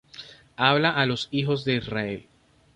Habla 0.55 0.95
á 0.99 1.05
los 1.05 1.27
hijos 1.29 1.63
de 1.63 1.75
Israel. 1.75 2.27